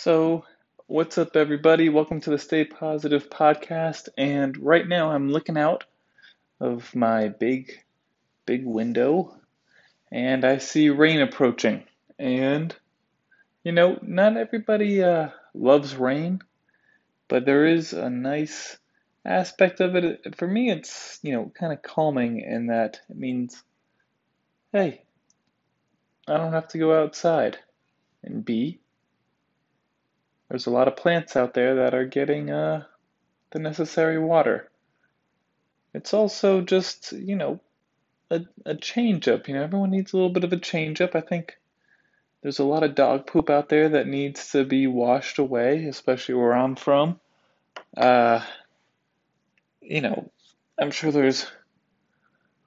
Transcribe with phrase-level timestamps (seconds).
[0.00, 0.44] So,
[0.86, 1.88] what's up, everybody?
[1.88, 4.08] Welcome to the Stay Positive podcast.
[4.16, 5.82] And right now, I'm looking out
[6.60, 7.72] of my big,
[8.46, 9.36] big window
[10.12, 11.82] and I see rain approaching.
[12.16, 12.72] And,
[13.64, 16.42] you know, not everybody uh, loves rain,
[17.26, 18.78] but there is a nice
[19.24, 20.36] aspect of it.
[20.36, 23.60] For me, it's, you know, kind of calming in that it means,
[24.72, 25.02] hey,
[26.28, 27.58] I don't have to go outside.
[28.22, 28.78] And B,
[30.48, 32.84] there's a lot of plants out there that are getting uh,
[33.50, 34.70] the necessary water.
[35.94, 37.60] It's also just, you know,
[38.30, 39.48] a, a change up.
[39.48, 41.14] You know, everyone needs a little bit of a change up.
[41.14, 41.58] I think
[42.42, 46.34] there's a lot of dog poop out there that needs to be washed away, especially
[46.34, 47.18] where I'm from.
[47.96, 48.40] Uh,
[49.80, 50.30] you know,
[50.78, 51.46] I'm sure there's,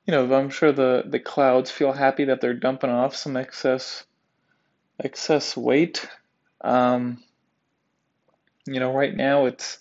[0.05, 4.04] you know, I'm sure the, the clouds feel happy that they're dumping off some excess
[4.99, 6.07] excess weight.
[6.62, 7.23] Um,
[8.65, 9.79] you know, right now it's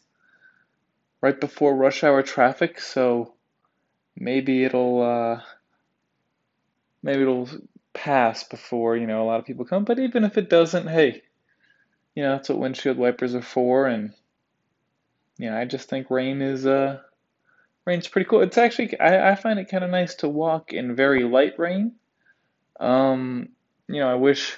[1.20, 3.34] right before rush hour traffic, so
[4.16, 5.40] maybe it'll uh,
[7.02, 7.48] maybe it'll
[7.92, 9.84] pass before you know a lot of people come.
[9.84, 11.22] But even if it doesn't, hey,
[12.14, 14.12] you know that's what windshield wipers are for, and
[15.38, 17.00] yeah, I just think rain is uh
[17.84, 18.42] rain's pretty cool.
[18.42, 21.92] It's actually I, I find it kind of nice to walk in very light rain.
[22.78, 23.50] Um,
[23.88, 24.56] you know, I wish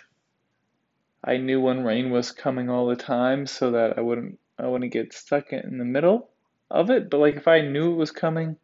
[1.24, 4.92] I knew when rain was coming all the time so that I wouldn't I wouldn't
[4.92, 6.30] get stuck in the middle
[6.70, 7.10] of it.
[7.10, 8.56] But like if I knew it was coming,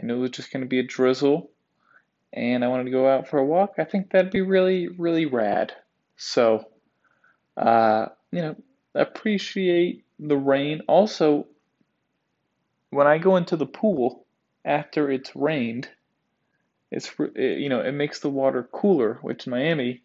[0.00, 1.50] I knew it was just going to be a drizzle,
[2.32, 5.26] and I wanted to go out for a walk, I think that'd be really really
[5.26, 5.72] rad.
[6.16, 6.68] So,
[7.56, 8.56] uh, you know,
[8.94, 10.82] appreciate the rain.
[10.88, 11.46] Also,
[12.90, 14.26] when I go into the pool
[14.64, 15.88] after it's rained,
[16.90, 20.02] it's you know it makes the water cooler, which Miami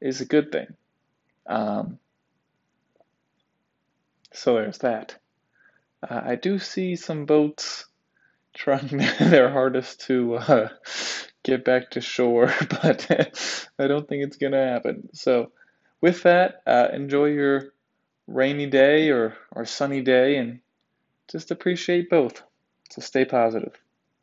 [0.00, 0.76] is a good thing.
[1.46, 1.98] Um,
[4.32, 5.16] so there's that.
[6.08, 7.86] Uh, I do see some boats
[8.54, 8.88] trying
[9.20, 10.68] their hardest to uh,
[11.42, 12.52] get back to shore,
[12.82, 13.10] but
[13.78, 15.08] I don't think it's going to happen.
[15.14, 15.52] So,
[16.00, 17.74] with that, uh, enjoy your
[18.26, 20.60] rainy day or, or sunny day and
[21.30, 22.42] just appreciate both.
[22.90, 23.74] So, stay positive.